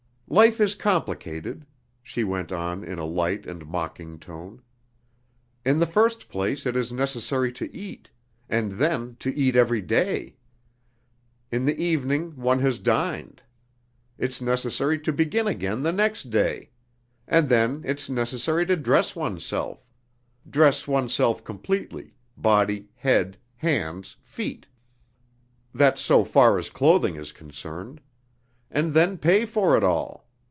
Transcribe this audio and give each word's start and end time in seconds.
"Life 0.33 0.61
is 0.61 0.75
complicated," 0.75 1.65
she 2.01 2.23
went 2.23 2.53
on 2.53 2.85
in 2.85 2.99
a 2.99 3.03
light 3.05 3.45
and 3.45 3.65
mocking 3.67 4.17
tone. 4.17 4.61
"In 5.65 5.79
the 5.79 5.85
first 5.85 6.29
place 6.29 6.65
it 6.65 6.77
is 6.77 6.93
necessary 6.93 7.51
to 7.51 7.75
eat, 7.75 8.09
and 8.47 8.71
then 8.71 9.17
to 9.19 9.35
eat 9.37 9.57
every 9.57 9.81
day. 9.81 10.37
In 11.51 11.65
the 11.65 11.77
evening 11.77 12.37
one 12.37 12.59
has 12.59 12.79
dined. 12.79 13.41
It's 14.17 14.39
necessary 14.39 14.97
to 15.01 15.11
begin 15.11 15.47
again 15.47 15.83
the 15.83 15.91
next 15.91 16.29
day. 16.29 16.69
And 17.27 17.49
then 17.49 17.81
it's 17.85 18.09
necessary 18.09 18.65
to 18.67 18.77
dress 18.77 19.13
oneself. 19.17 19.85
Dress 20.49 20.87
oneself 20.87 21.43
completely, 21.43 22.13
body, 22.37 22.87
head, 22.95 23.35
hands, 23.57 24.15
feet. 24.21 24.65
That's 25.75 26.01
so 26.01 26.23
far 26.23 26.57
as 26.57 26.69
clothing 26.69 27.17
is 27.17 27.33
concerned! 27.33 27.99
And 28.73 28.93
then 28.93 29.17
pay 29.17 29.43
for 29.45 29.75
it 29.75 29.83
all. 29.83 30.29